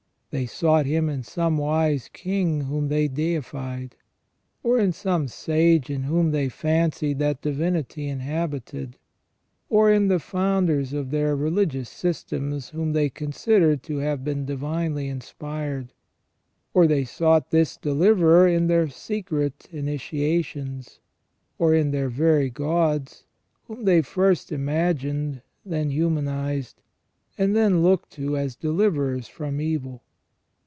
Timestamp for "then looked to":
27.53-28.37